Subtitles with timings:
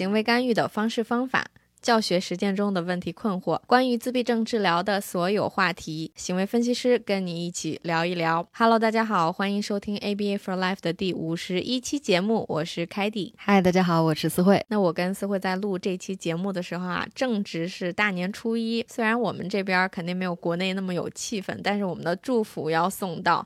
[0.00, 1.48] 行为干预的方式方法。
[1.82, 8.46] 教学实践中的问题困惑，关于自闭症治疗的所有话题，行为分析师跟你一起聊一聊。
[8.52, 13.34] Hello，大家好，欢迎收听 ABA for Life 的第五十一期节目，我是凯蒂。
[13.38, 14.62] 嗨，大家好，我是思慧。
[14.68, 18.84] 那我跟思慧在录这期节目的时候啊，正值是大年初一。
[18.88, 23.44] 虽然我们这边肯定没有国内那么有气氛，但是我们的祝福要送到。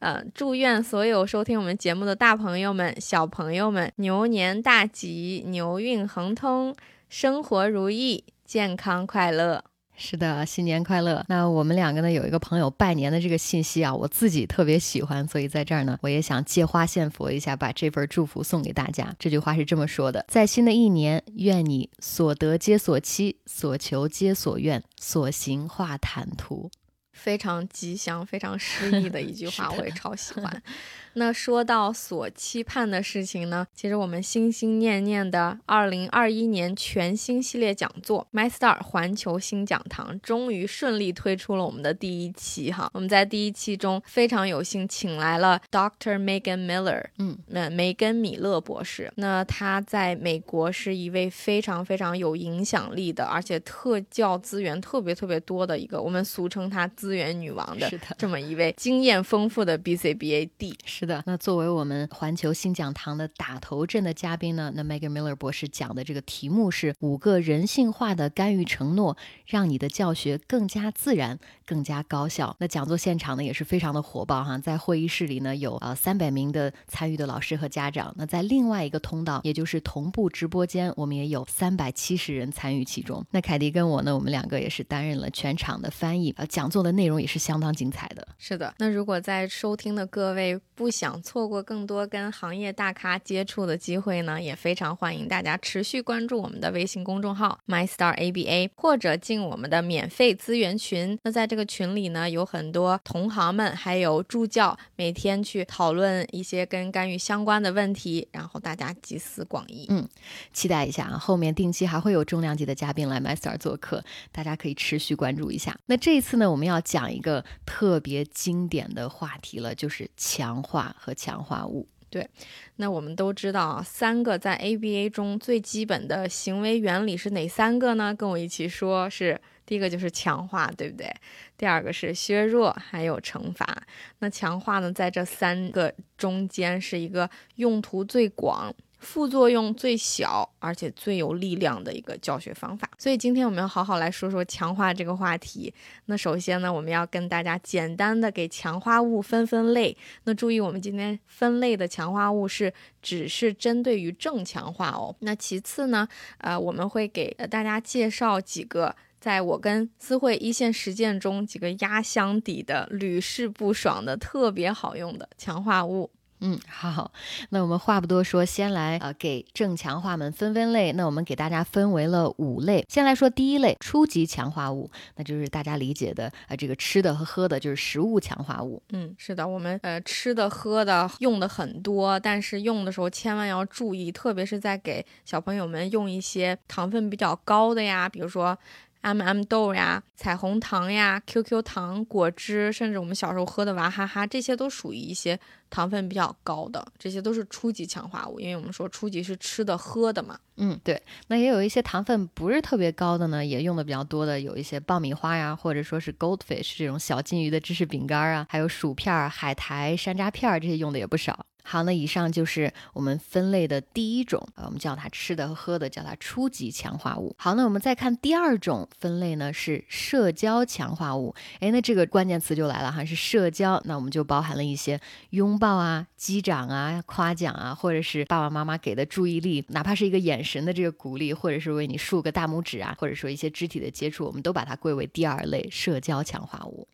[0.00, 6.74] 呃，祝愿所有收听我们节目的大朋友们、小朋友们牛年大吉，牛运亨通。
[7.16, 9.62] 生活如意，健康快乐。
[9.96, 11.24] 是的，新年快乐。
[11.28, 19.14] 那我们两个呢，有一个朋友拜年的这个信息啊，我自己特别喜欢，所以在这儿呢，我也想借花献佛一下，把这份祝福送给大家。
[19.16, 26.68] 这句话是这么说的：在新的一年，愿你所得皆所期，所求皆所愿，所行化坦途。
[27.14, 30.62] 非常吉祥、非常诗意的一句 话，我也超喜欢。
[31.16, 42.90] 那说到所期盼的事情呢，其实我们心心念念的二零二一年全新系列讲座 MyStar 环球新讲堂终于顺利推出了我们的第一期哈。
[42.92, 46.18] 我们在第一期中非常有幸请来了 Dr.
[46.18, 49.12] Megan Miller，嗯，那梅根米勒博士。
[49.14, 60.74] 那他在美国是一位非常非常有影响力的，而且特教资源特别特别多的一个，我们俗称他资源女王的这么一位经验丰富的 BCBAD。
[60.86, 61.04] 是。
[61.04, 69.14] 的，那作为我们环球新讲堂的打头阵的嘉宾呢，那 Megan Miller 博士讲的这个题目是五个人性化的干预承诺，
[69.46, 72.56] 让你的教学更加自然、更加高效。
[72.58, 83.22] 那讲座现场呢也是非常的火爆哈，在会议室里呢有呃三百名的参与的老师和家长，那在另外一个通道，也就是同步直播间，我们也有三百七十人参与其中。
[83.30, 88.26] 那凯迪跟我呢，我们两个也是担任了全场的翻译，呃，讲座的内容也是相当精彩的。
[88.38, 101.18] 是的，那如果在收听的各位不想错过更多跟行业大咖接触的机会呢，也非常欢迎大家持续关注我们的微信公众号 MyStarABA，或者进我们的免费资源群。
[101.22, 109.86] 那在这个群里呢，有很多同行们还有助教，每天去讨论一些跟干预相关的问题，然后大家集思广益。
[109.88, 110.08] 嗯，
[110.52, 114.02] 期待一下啊，后面定期还会有重量级的嘉宾来 MyStar 做客，
[114.32, 115.76] 大家可以持续关注一下。
[115.86, 121.12] 那这一次呢，我们要讲一个特别经典的话题了，就是强化和。
[121.24, 122.28] 强化物，对，
[122.76, 128.14] 那我们都知道啊，三个在 ABA 中最基本的行为原理是哪三个呢？
[128.14, 131.10] 跟我一起说，是第一个就是强化，对不对？
[131.56, 133.86] 第二个是削弱，还有惩罚。
[134.18, 138.74] 那强化呢，在这三个中间是一个用途最广。
[139.04, 142.88] 副作用最小，而且最有力量的一个教学方法。
[142.98, 145.72] 所以今天我们要好好来说说强化这个话题。
[146.06, 149.96] 那首先呢，我们要跟大家简单的给强化物分分类。
[150.24, 152.72] 那注意，我们今天分类的强化物是
[153.02, 155.14] 只是针对于正强化哦。
[155.20, 166.10] 那其次呢，呃，我们会给大家介绍几个在我跟思慧一线实践中几个压箱底的、屡试不爽的、特别好用的强化物。
[166.46, 167.10] 嗯，好，
[167.48, 170.92] 那我们话不多说，先来呃给正强化们分分类。
[170.92, 178.82] 那我们给大家分为了五类，先来说第一类初级强化物，那就是大家理解的呃这个吃的和喝的，就是食物强化物。
[178.90, 188.58] 嗯，是的，我们呃吃的喝的用的很多，但是用的时候千万要注意，特别是在给小朋友们用一些糖分比较高的呀，比如说。
[189.04, 195.38] M M 豆呀，彩虹糖呀，Q Q 糖、果汁，甚至我们小时候喝的娃哈哈，这些都属于一些
[195.68, 198.40] 糖分比较高的，这些都是初级强化物。
[198.40, 200.38] 因为我们说初级是吃的喝的嘛。
[200.56, 201.02] 嗯，对。
[201.26, 211.44] 那也有一些糖分不是特别高的呢，也用的比较多的，有一些爆米花呀，或者说是 Goldfish 这种小金鱼的芝士饼干啊，还有薯片、海苔、山楂片这些用的也不少。
[211.66, 217.34] 好，那以上就是我们分类的第一种，呃，我们叫它吃的和喝的，叫它初级强化物。
[217.38, 221.34] 好，那我们再看第二种分类呢，是社交强化物。
[221.60, 236.86] 哎，那这个关键词就来了哈，是社交，那我们就包含了一些拥抱啊、击掌啊、夸奖啊，或者是爸爸妈妈给的注意力，哪怕是一个眼神的这个鼓励，或者是为你竖个大拇指啊，或者说一些肢体的接触，我们都把它归为第二类社交强化物。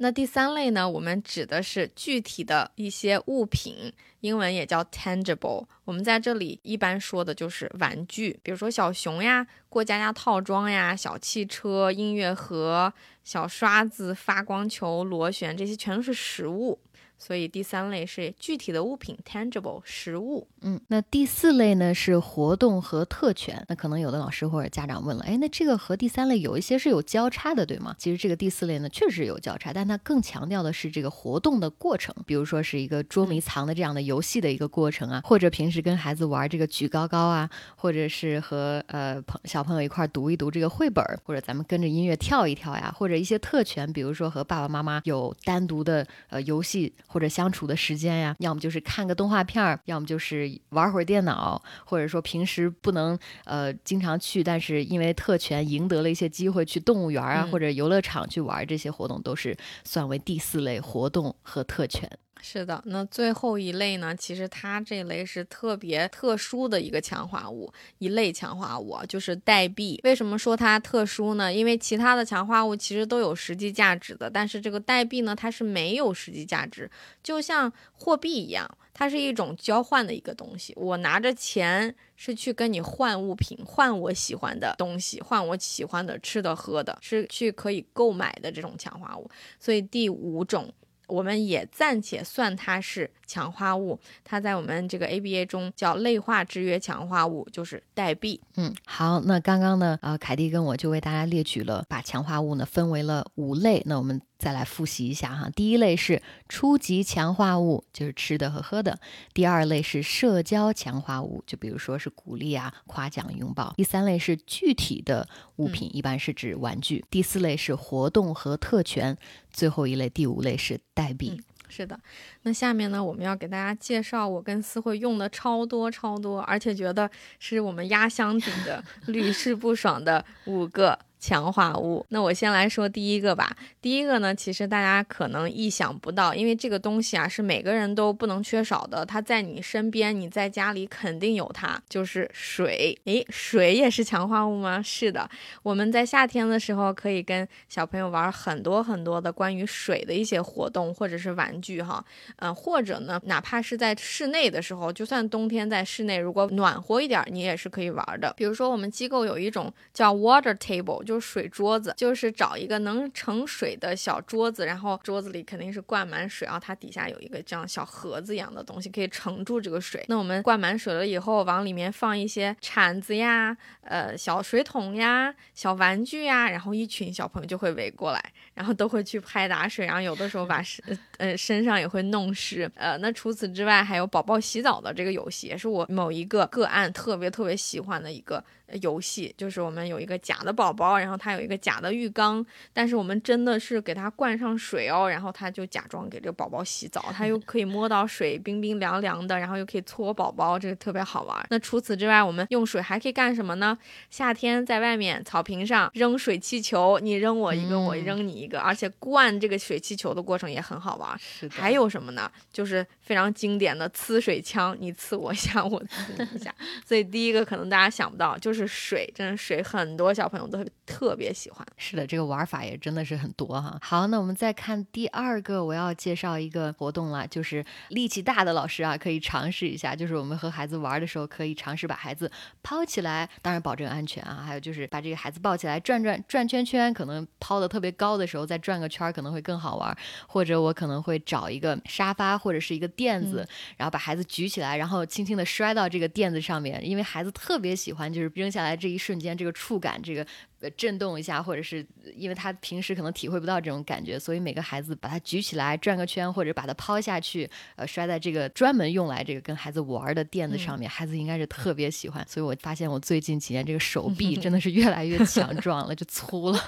[0.00, 0.88] 那第三类呢？
[0.88, 5.66] 我们指的是具体的一些物品，英文也叫 tangible。
[5.84, 12.92] 我们在这里一般说的就是玩具，比如说小熊呀、过家家套装呀、小汽车、音乐盒、
[13.24, 16.78] 小刷子、发光球、螺旋，这些全都是实物。
[17.18, 20.46] 所以第三类是具体的物品 （tangible） 实物。
[20.60, 23.64] 嗯，那第四类呢是活动和特权。
[23.68, 27.94] 那可能有的老师或者家长问了，哎，那这个和第三类有一些是有交叉的，对吗？
[27.98, 62.08] 其实这个第四类呢确实有交叉，但它更强调的是这个活动的过程，比如说是一个捉迷藏的这样的游戏的一个过程啊，或者平时跟孩子玩这个举高高啊，或者是和呃朋小朋友一块读一读这个绘本，或者咱们跟着音乐跳一跳呀，或者一些特权，比如说和爸爸妈妈有单独的呃游戏或者相处的时间呀，要么就是看个动画片儿，要么就是玩会儿电脑，或者说平时不能呃经常去，但是因为特权赢得了一些机会去动物园啊或者游乐场去玩，这些活动都是算为第四类活动和特权。
[62.40, 64.14] 是的，那最后一类呢？
[64.14, 70.00] 其实它这类是特别特殊的一个强化物，一类强化物就是代币。
[70.04, 71.52] 为什么说它特殊呢？
[71.52, 76.90] 因为其他的强化物其实都有实际价值的，但是这个代币呢，它是没有实际价值，
[77.22, 80.72] 就像货币一样，它是一种交换的一个东西。
[80.76, 89.28] 我拿着钱是去跟你换物品，换我喜欢的东西，换我喜欢的吃的喝的，是去可以购买的这种强化物。
[89.58, 90.72] 所以第五种。
[91.08, 98.40] 我们也暂且算它是强化物，它在我们这个 ABA 中叫类化制约强化物，就是代币。
[98.56, 103.80] 嗯，好，那刚刚呢，呃，凯蒂跟我就为大家列举了，把强化物呢分为了五类。
[103.86, 104.20] 那我们。
[104.38, 108.92] 再来复习一下哈，第一类是初级强化物，就是吃的和喝的；
[109.34, 119.12] 第二类是社交强化物，就比如说是鼓励啊、夸奖、拥抱；第三类是具体的物品，一般是指玩具；第四类是活动和特权；
[119.50, 121.42] 最后一类第五类是代币。
[121.68, 121.98] 是的，
[122.42, 130.98] 那下面呢，我们要给大家介绍我跟思慧用的超多超多，而且觉得是我们压箱底的、 屡试不爽的五个。
[131.18, 133.56] 强化物，那我先来说第一个吧。
[133.80, 142.96] 第一个呢，其实大家可能意想不到，因为这个东西啊是每个人都不能缺少的，它在你身边，你在家里肯定有它，就是水。
[143.04, 144.80] 诶，水也是强化物吗？
[144.80, 145.28] 是的，
[145.62, 152.04] 我们在夏天的时候可以跟小朋友玩很多很多的关于水的一些活动或者是玩具哈，
[152.36, 158.32] 嗯，或者呢，哪怕是在室内的时候，就算冬天在室内，如果暖和一点，你也是可以玩的。
[158.36, 161.02] 比如说我们机构有一种叫 water table。
[161.08, 170.04] 就是水桌子，就是找一个能盛水的小桌子，然后桌子里肯定是灌满水啊，它底下有一个这样小盒子一样的东西，可以盛住这个水。
[170.08, 178.22] 那我们灌满水了以后，往里面放一些铲子呀、呃小水桶呀、小玩具呀，然后一群小朋友就会围过来，
[178.52, 180.84] 然后都会去拍打水，然后有的时候把身
[181.16, 182.70] 呃身上也会弄湿。
[182.74, 188.44] 呃，那除此之外，还有宝宝洗澡的这个游戏，也是我某一个个案特别特别喜欢的一个。
[188.82, 201.46] 游戏就是我们有一个假的宝宝，然后它有一个假的浴缸，但是我们真的是给它灌上水哦，然后它就假装给这个宝宝洗澡，它又可以摸到水冰冰凉凉的，然后又可以搓宝宝，这个特别好玩。
[201.48, 203.78] 那除此之外，我们用水还可以干什么呢？
[204.10, 211.18] 夏天在外面草坪上扔水气球，你扔我一个，我扔你一个，而且灌这个水气球的过程也很好玩。
[211.18, 211.54] 是的。
[211.54, 212.30] 还有什么呢？
[212.52, 216.54] 就是非常经典的呲水枪，你呲我一下，我呲你一下。
[216.84, 218.58] 所以第一个可能大家想不到，就是。
[218.58, 220.58] 是水，真的水，很多小朋友都
[220.88, 221.66] 特别喜欢。
[221.76, 223.78] 是的，这个玩法也真的是很多哈。
[223.82, 229.94] 好，那我们再看第二个，我要介绍一个活动了，就是力气大的老师啊，可以尝试一下。
[229.94, 232.30] 就是我们和孩子玩的时候，可以尝试把孩子
[232.62, 234.42] 抛起来，当然保证安全啊。
[234.46, 239.96] 还有就是把这个孩子抱起来转转转圈圈，可能抛的特别高的时候再转个圈可能会更好玩。
[240.26, 243.46] 或者我可能会找一个沙发或者是一个垫子，
[243.76, 250.26] 然后把孩子举起来，然后轻轻的摔到这个垫子上面，因为孩子特别喜欢就是扔下来这一瞬间，这个触感，这个。
[250.60, 251.86] 呃，震动一下，或者是
[252.16, 262.26] 因为他平时可能体会不到这种感觉，所以每个孩子把它举起来转个圈，或者把它抛下去，呃，摔在这个专门用来这个跟孩子玩的垫子上面，孩子应该是特别喜欢。
[262.28, 266.60] 所以我发现我最近几年这个手 臂真的是越来越强壮了，就粗了。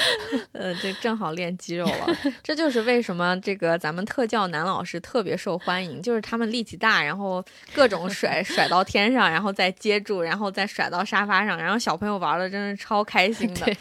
[0.52, 2.14] 呃，这正好练肌肉了。
[2.44, 7.42] 这就是为什么这个咱们特教男老师特别受欢迎，就是他们力气大，然后
[7.72, 13.29] 各种甩甩到天上，然后再接住，然后再甩到沙发上，然后小朋友玩的真是超开。
[13.29, 13.76] 心的，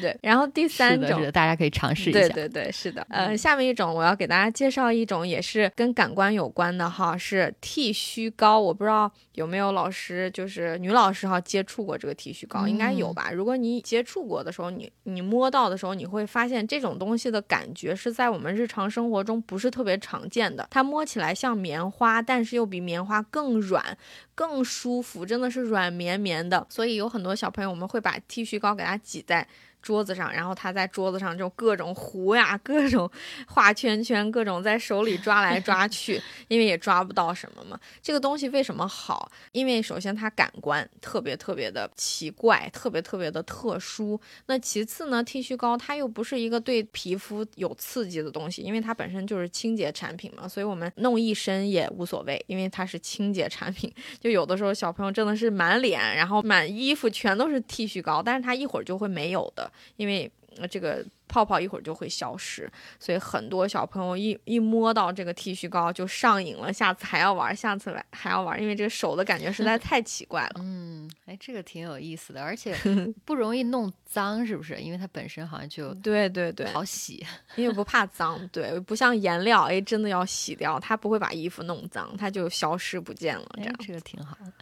[0.00, 2.20] 对，然后第三种，大家可以尝试一下。
[2.20, 3.06] 对对对，是的。
[3.10, 8.58] 呃，下面一种我要给大家介绍一种也是跟感官有关的哈，是剃须膏。
[8.60, 13.30] 我不知道有没有老师，就是女老师哈，接触过这个剃须膏，应该有吧？
[13.30, 20.68] 如果你接触过的时候，你你摸到的时候，你会发现这种东西的感觉是在我们日常生活中不是特别常见的。
[20.70, 23.96] 它摸起来像棉花，但是又比棉花更软。
[24.40, 29.46] 更舒服，真的是软绵绵的，所以有很多小朋友，我们会把剃须膏给它挤在
[29.82, 33.10] 桌子上，然后他在桌子上就各种糊呀， 各种
[33.46, 37.78] 画圈圈，各种在手里抓来抓去， 因为也抓不到什么嘛。
[38.02, 39.30] 这个东西为什么好？
[39.52, 44.20] 因为首先它感官特别特别的奇怪，特别特别的特殊。
[44.46, 53.92] 那其次呢，剃须膏它又不是一个对皮肤有刺激的东西，因为它本身就是清洁产品嘛，所以我们弄一身也无所谓，因为它是清洁产品。
[54.20, 59.69] 就有的时候小朋友真的是满脸，然后满衣服全都是剃须膏，但是他一会儿就会没有的。
[59.96, 60.30] 因为
[60.70, 62.68] 这个泡泡一会儿就会消失，
[62.98, 70.54] 所以很多小朋友一一摸到这个剃须膏就上瘾了，下次还要玩，下次来还要玩，因为这个手的感觉实在太奇怪了。
[70.58, 72.76] 嗯，哎，这个挺有意思的，而且
[73.24, 74.80] 不容易弄脏，是不是？
[74.80, 83.46] 因为它本身好像就对对对，好洗， 因为不怕脏，对，不像颜料，哎，真的要洗掉，它不会把衣服弄脏，它就消失不见了。
[83.54, 84.52] 这样这个挺好的。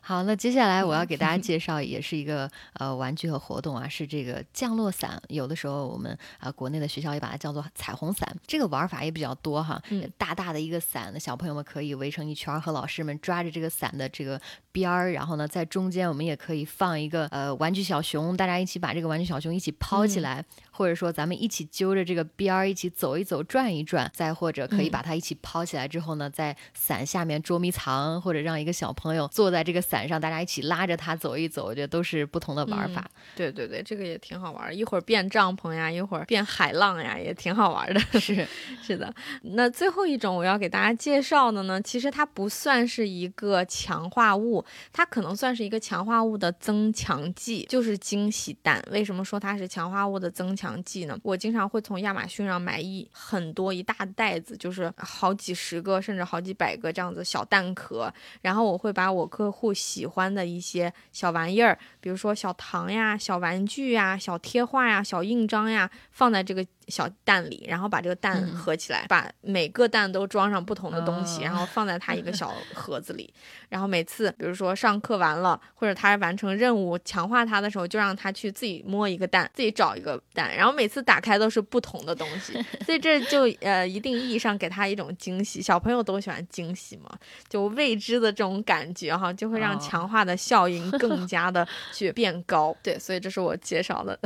[0.00, 5.20] 好，那接下来我要 给大家介绍，也是一个呃玩具和活动啊，是这个降落伞。
[5.28, 9.80] 有的时候我们啊国内的学校也把它叫做彩虹伞，这个玩法也比较多哈。
[10.16, 14.40] 大大的一个伞，那小朋友们可以围成一圈，和老师们抓着这个伞的这个
[14.72, 33.08] 边儿，然后呢在中间我们也可以放一个呃玩具小熊，大家一起把这个玩具小熊一起抛起来，或者说咱们一起揪着这个边儿一起走一走、转一转，再或者可以把它一起抛起来之后呢，在伞下面捉迷藏，或者让一个小朋友坐在这个伞上，大家一起拉着他走一走，我觉得都是不同的玩法。
[33.36, 38.00] 对对对，这个也挺好玩，一会儿变帐篷呀，一会儿变海浪呀，也挺好玩的。
[38.20, 38.46] 是
[38.82, 48.82] 是的，那最后一种我要给大家介绍的呢，其实它不算是一个强化物，它可能算是一个强化物的增强剂，就是惊喜蛋。
[48.90, 51.18] 为什么说它是强化物的增强剂呢？
[51.22, 66.64] 我经常会从亚马逊上买一很多一大袋子，就是好几十个甚至好几百个这样子小蛋壳，然后我会把我客户喜欢的一些小玩意儿，比如说小糖呀、小玩具呀、小贴画呀、小印章呀，放在这个。
[66.88, 73.32] 小蛋里，然后把这个蛋合起来，把每个蛋都装上不同的东西，然后放在它一个 小盒子里。
[73.70, 82.52] 然后每次，比如说上课完了，或者他完成任务强化他的时候，就让他去自己摸一个蛋，自己找一个蛋，然后每次打开都是不同的东西。
[82.84, 85.62] 所以这就呃一定意义上给他一种惊喜。
[85.62, 87.10] 小朋友都喜欢惊喜嘛，
[87.48, 92.76] 就未知的这种感觉哈，就会让强化的效应更 加的去变高。
[92.82, 94.18] 对，所以这是我介绍的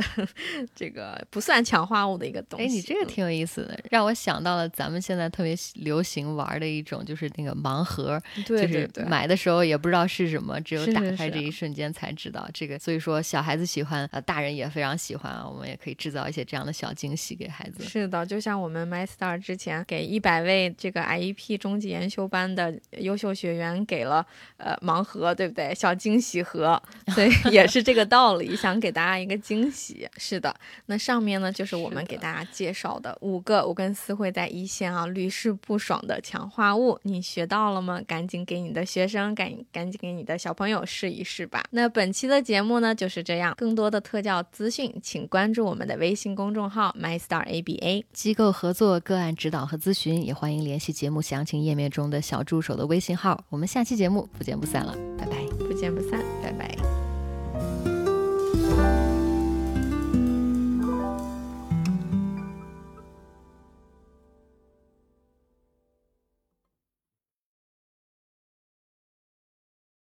[0.75, 2.65] 这个不算强化物的一个东西。
[2.65, 12.77] 哎，你这个挺有意思的，让我想到了咱们现在特别流行玩的一种，就是那个盲盒，就是买的时候也不知道是什么，只有打开这一瞬间才知道这个。
[12.79, 15.47] 所以说，小孩子喜欢，呃，大人也非常喜欢啊。
[15.47, 17.83] 我们也可以制造一些这样的小惊喜给孩子。
[17.83, 24.25] 是的，就像我们 MyStar 之前给一百位这个 IEP 中级研修班的优秀学员给了
[24.57, 25.73] 呃盲盒，对不对？
[25.75, 26.81] 小惊喜盒，
[27.13, 30.07] 所以 也是这个道理，想给大家一个惊喜。
[30.17, 30.53] 是的，
[30.85, 32.39] 那上面呢就是我们给大家。
[32.51, 38.01] 介绍的五个，我跟思慧在一线啊屡试不爽的强化物，你学到了吗？
[38.07, 41.63] 赶紧给你的学生，赶赶紧给你的小朋友试一试吧。
[41.71, 48.03] 那本期的节目呢就是这样，更多的特教资讯，请关注我们的微信公众号 MyStarABA。
[48.13, 53.43] 机构合作个案指导和咨询，也欢迎联系节目详情页面中的小助手的微信号。
[53.49, 56.78] 我们下期节目不见不散了，拜拜，不见不散，拜拜。